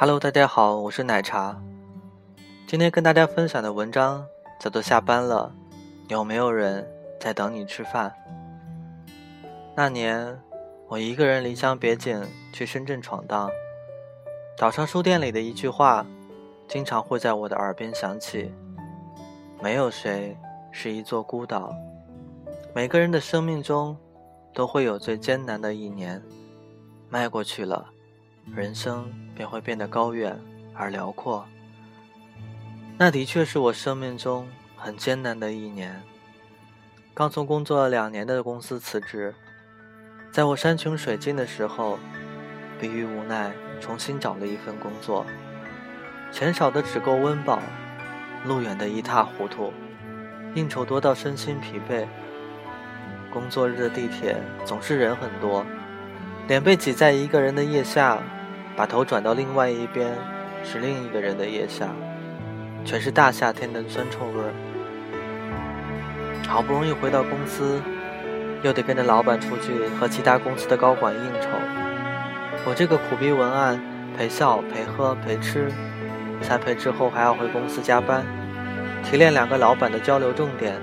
[0.00, 1.60] Hello，大家好，我是奶茶。
[2.66, 4.26] 今天跟大家分享的文章
[4.58, 5.54] 叫做《下班了，
[6.08, 8.10] 有没有人在等你吃饭》。
[9.76, 10.40] 那年，
[10.88, 13.50] 我一个人离乡别井去深圳闯荡，
[14.56, 16.06] 岛上书店里的一句话，
[16.66, 18.50] 经常会在我的耳边响起：
[19.62, 20.34] 没有谁
[20.72, 21.74] 是一座孤岛，
[22.74, 23.94] 每个人的生命中
[24.54, 26.22] 都会有最艰难的一年，
[27.10, 27.90] 迈过去了。
[28.54, 30.38] 人生便会变得高远
[30.74, 31.46] 而辽阔。
[32.98, 36.02] 那的确是我生命中很艰难的一年。
[37.14, 39.34] 刚从工作了两年的公司辞职，
[40.30, 41.98] 在我山穷水尽的时候，
[42.80, 45.26] 逼于无奈重新找了一份工作。
[46.32, 47.60] 钱少的只够温饱，
[48.44, 49.72] 路远的一塌糊涂，
[50.54, 52.06] 应酬多到身心疲惫。
[53.32, 55.64] 工作日的地铁总是人很多，
[56.50, 58.18] 脸被挤在一个人的腋下。
[58.76, 60.08] 把头转到另外一边，
[60.64, 61.86] 是另一个人的腋下，
[62.84, 64.42] 全是大夏天的酸臭味。
[66.48, 67.80] 好不容易回到公司，
[68.62, 71.48] 又得跟着老板出去和其他公司的高管应酬。
[72.64, 73.80] 我这个苦逼文案，
[74.16, 75.70] 陪笑、陪喝、陪吃，
[76.40, 78.24] 三陪之后还要回公司加班，
[79.04, 80.74] 提炼两个老板的交流重点，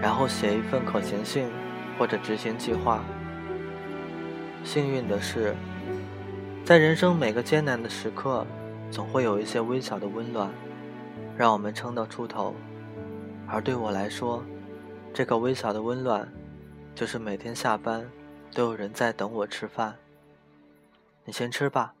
[0.00, 1.48] 然后写一份可行性
[1.98, 3.04] 或者执行计划。
[4.64, 5.54] 幸运的是。
[6.64, 8.46] 在人生每个艰难的时刻，
[8.90, 10.48] 总会有一些微小的温暖，
[11.36, 12.54] 让我们撑到出头。
[13.48, 14.42] 而对我来说，
[15.12, 16.32] 这个微小的温暖，
[16.94, 18.08] 就是每天下班
[18.54, 19.96] 都有人在等我吃饭。
[21.24, 21.94] 你先吃吧，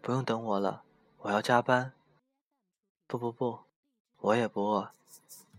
[0.00, 0.82] 不用等我了，
[1.18, 1.92] 我要加班。
[3.06, 3.58] 不不不，
[4.20, 4.90] 我也不饿，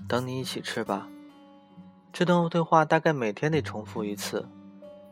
[0.08, 1.08] 等你一起吃吧。
[2.11, 4.47] 这段对话大概每天得重复一次。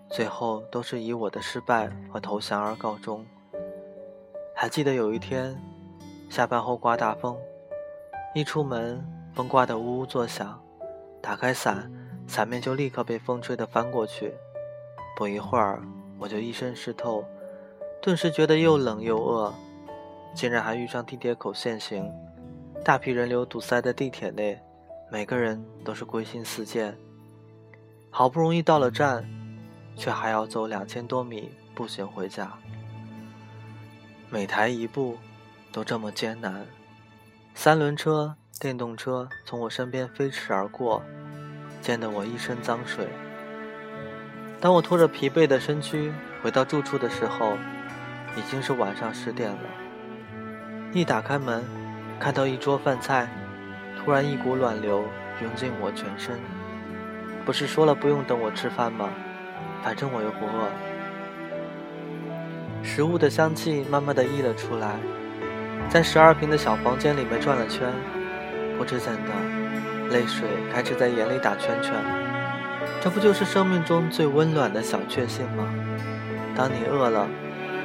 [0.09, 3.25] 最后都是以我的失败和投降而告终。
[4.55, 5.55] 还记得有一天，
[6.29, 7.37] 下班后刮大风，
[8.33, 9.05] 一出门
[9.35, 10.59] 风刮得呜呜作响，
[11.21, 11.91] 打开伞，
[12.25, 14.33] 伞面就立刻被风吹得翻过去。
[15.15, 15.81] 不一会儿，
[16.17, 17.23] 我就一身湿透，
[18.01, 19.53] 顿时觉得又冷又饿，
[20.33, 22.11] 竟然还遇上地铁口限行，
[22.83, 24.59] 大批人流堵塞在地铁内，
[25.11, 26.97] 每个人都是归心似箭。
[28.09, 29.23] 好不容易到了站。
[29.97, 32.53] 却还要走两千多米步行回家，
[34.29, 35.17] 每抬一步
[35.71, 36.65] 都这么艰难。
[37.55, 41.01] 三轮车、电动车从我身边飞驰而过，
[41.81, 43.07] 溅得我一身脏水。
[44.61, 47.57] 当我拖着疲惫的身躯回到住处的时候，
[48.35, 49.69] 已经是晚上十点了。
[50.93, 51.63] 一打开门，
[52.19, 53.27] 看到一桌饭菜，
[53.97, 55.03] 突然一股暖流
[55.41, 56.39] 涌进我全身。
[57.43, 59.09] 不是说了不用等我吃饭吗？
[59.83, 60.67] 反正我又不饿，
[62.83, 64.95] 食物的香气慢慢的溢了出来，
[65.89, 67.93] 在十二平的小房间里面转了圈，
[68.77, 69.31] 不知怎的，
[70.09, 71.93] 泪水开始在眼里打圈圈。
[73.01, 75.67] 这不就是生命中最温暖的小确幸吗？
[76.55, 77.27] 当你饿了，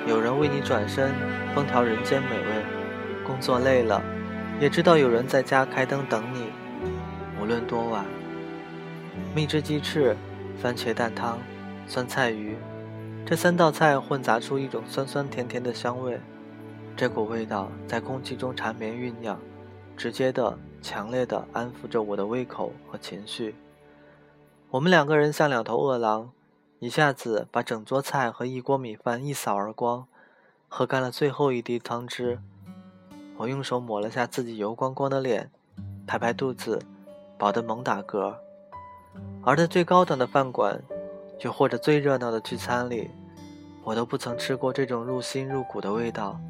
[0.07, 1.13] 有人为你转身
[1.55, 4.03] 烹调人间美味；工作累了，
[4.59, 6.47] 也知道有人在家开灯等你，
[7.41, 8.05] 无论多晚。
[9.35, 10.17] 蜜汁鸡翅，
[10.61, 11.39] 番茄蛋汤。
[11.87, 12.57] 酸菜鱼，
[13.27, 16.19] 这三道菜混杂出一种酸酸甜甜的香味，
[16.97, 19.39] 这股味道在空气中缠绵酝酿，
[19.97, 23.55] 直接的、强烈的安抚着我的胃口和情绪。
[24.71, 26.31] 我们两个人像两头饿狼，
[26.79, 30.07] 一下子把整桌菜和一锅米饭一扫而光，
[30.69, 32.39] 喝干了最后一滴汤汁。
[33.37, 35.51] 我用手抹了下自己油光光的脸，
[36.07, 36.81] 拍拍肚子，
[37.37, 38.35] 饱得猛打嗝。
[39.43, 40.81] 而在最高档的饭馆。
[41.43, 43.11] 又或者最热闹的聚餐里，
[43.83, 46.41] 我都不曾吃过这种入心入骨的味道，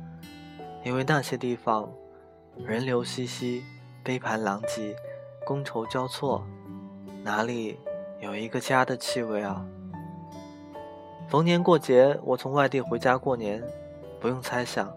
[0.84, 1.90] 因为那些地方
[2.58, 3.64] 人流熙熙，
[4.02, 4.94] 杯盘狼藉，
[5.46, 6.46] 觥筹交错，
[7.24, 7.78] 哪里
[8.20, 9.64] 有一个家的气味啊？
[11.26, 13.62] 逢年过节，我从外地回家过年，
[14.20, 14.92] 不用猜想，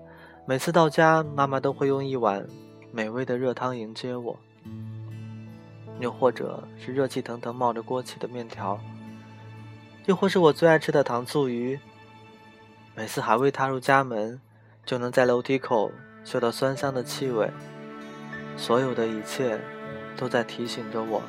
[0.46, 2.46] 每次到家，妈妈都会用一碗
[2.92, 4.38] 美味的热汤迎接我，
[6.02, 8.78] 又或者是热气腾腾冒着锅气的面条。
[10.06, 11.80] 又或是我最爱吃的糖醋鱼，
[12.94, 14.40] 每次还未踏入家门，
[14.86, 15.92] 就能在楼梯口
[16.24, 17.50] 嗅到酸香的气味。
[18.56, 19.60] 所有的一切，
[20.16, 21.24] 都在提醒着我，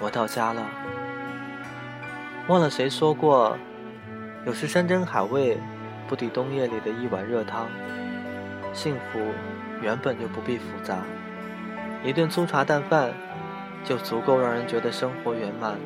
[0.00, 0.64] 我到家了。
[2.46, 3.58] 忘了谁说过，
[4.46, 5.58] 有时山珍海味
[6.06, 7.66] 不抵冬夜里的一碗热汤。
[8.72, 9.18] 幸福
[9.82, 11.02] 原本就不必复杂，
[12.04, 13.12] 一顿粗茶淡饭，
[13.84, 15.76] 就足够让人觉得生活圆满。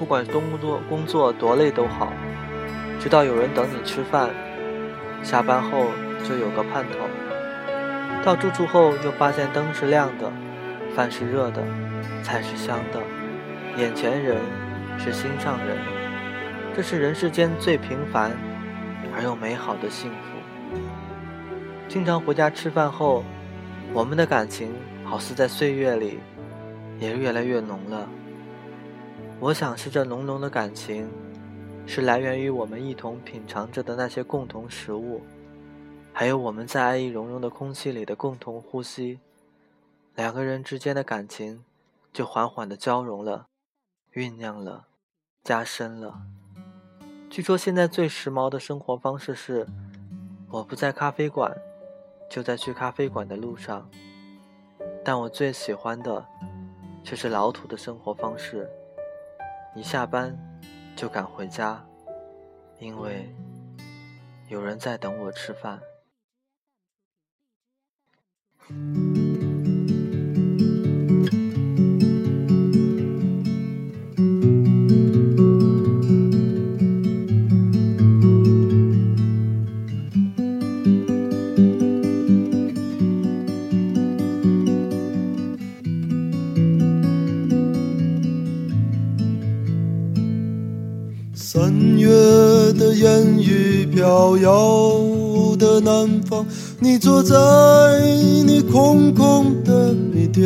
[0.00, 2.10] 不管工作工作多累都好，
[2.98, 4.30] 知道有人等你吃饭，
[5.22, 5.88] 下班后
[6.26, 6.98] 就有个盼头。
[8.24, 10.32] 到住处后又发现灯是亮的，
[10.96, 11.62] 饭是热的，
[12.22, 13.02] 菜是香的，
[13.76, 14.38] 眼前人
[14.98, 15.76] 是心上人。
[16.74, 18.32] 这是人世间最平凡
[19.14, 20.78] 而又美好的幸福。
[21.88, 23.22] 经常回家吃饭后，
[23.92, 24.72] 我们的感情
[25.04, 26.20] 好似在岁月里
[26.98, 28.08] 也越来越浓了。
[29.42, 31.08] 我想是这浓浓的感情，
[31.86, 35.22] 是来源于我们一同品尝着的那些共同食物，
[36.12, 39.18] 还有我们在爱意融融的空气里的共同呼吸，
[40.14, 41.64] 两个人之间的感情
[42.12, 43.46] 就缓缓的交融了，
[44.12, 44.88] 酝酿了，
[45.42, 46.20] 加深了。
[47.30, 49.66] 据说现在最时髦的生活方式是，
[50.50, 51.56] 我不在咖啡馆，
[52.28, 53.88] 就在去咖啡馆的路上。
[55.02, 56.26] 但我最喜欢的，
[57.02, 58.68] 却是老土的生活方式。
[59.74, 60.36] 一下班
[60.96, 61.84] 就赶回家，
[62.78, 63.32] 因为
[64.48, 65.80] 有人在等我吃饭。
[91.80, 92.10] 三月
[92.74, 95.00] 的烟雨飘摇
[95.58, 96.44] 的南方，
[96.78, 97.34] 你坐在
[98.46, 100.44] 你空空的米店，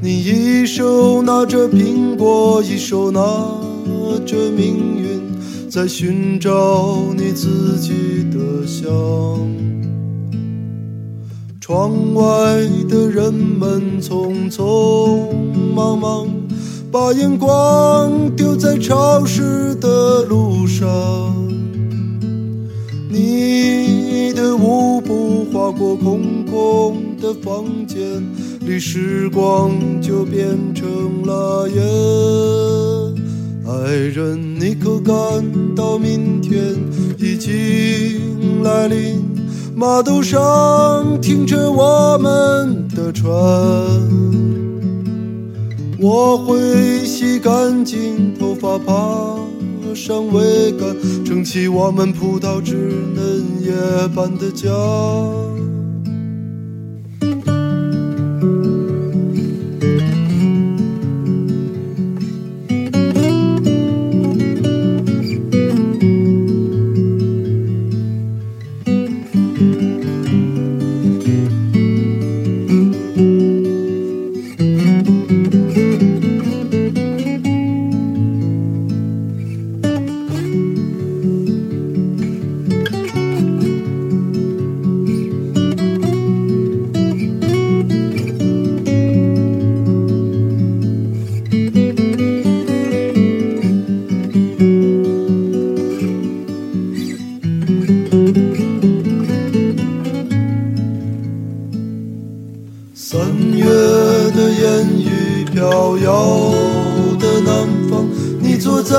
[0.00, 3.20] 你一手拿着苹果，一手拿
[4.24, 5.20] 着命运，
[5.68, 7.90] 在寻找你自己
[8.30, 8.86] 的香。
[11.60, 12.22] 窗外
[12.88, 15.32] 的人们匆匆
[15.74, 16.39] 忙忙。
[16.92, 20.88] 把眼光丢在潮湿的路上，
[23.08, 28.20] 你的舞步划过空空的房间
[28.66, 29.70] 里，时光
[30.02, 30.88] 就变成
[31.24, 31.80] 了烟。
[33.68, 35.14] 爱人，你可感
[35.76, 36.74] 到明天
[37.18, 39.22] 已经来临？
[39.76, 43.30] 码头上停着我们的船。
[46.02, 49.36] 我会洗干净头发，爬
[49.94, 52.74] 上桅杆，撑起我们葡萄枝
[53.14, 53.72] 嫩叶
[54.14, 54.70] 般的家。
[105.60, 106.54] 遥遥
[107.18, 108.08] 的南方
[108.40, 108.96] 你坐在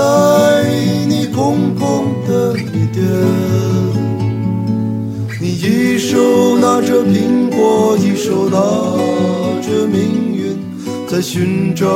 [1.08, 3.04] 你空空的旅店
[5.42, 8.60] 你一手拿着苹果一手拿
[9.60, 10.56] 着命运
[11.08, 11.88] 在寻找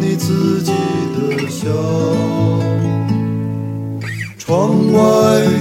[0.00, 0.72] 你自己
[1.14, 1.70] 的香
[4.38, 5.00] 窗外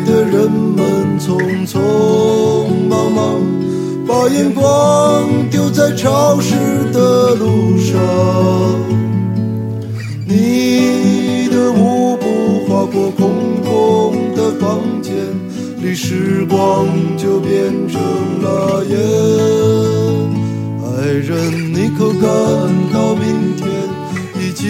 [0.05, 1.77] 的人们匆匆
[2.87, 3.66] 忙忙
[4.07, 6.55] 把眼光丢在潮湿
[6.93, 7.99] 的路上。
[10.25, 12.25] 你的舞步
[12.67, 15.13] 划过空空的房间
[15.81, 16.87] 里，时光
[17.17, 18.01] 就变成
[18.41, 18.97] 了烟。
[20.85, 22.21] 爱人，你可感
[22.93, 23.67] 到明天
[24.41, 24.65] 已经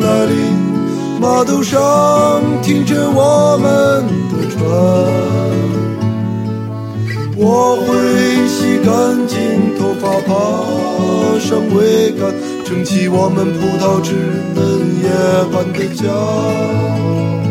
[0.00, 0.70] 来临？
[1.20, 3.68] 码头上停着我们
[4.30, 4.58] 的船，
[8.84, 10.30] 干净头发，爬
[11.38, 12.34] 上桅杆，
[12.64, 14.14] 撑起我们葡萄枝
[14.54, 14.58] 嫩
[15.02, 15.08] 叶
[15.52, 17.49] 般的家。